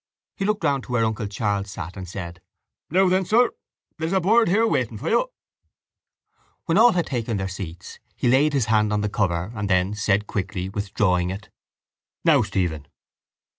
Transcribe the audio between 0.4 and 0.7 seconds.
looked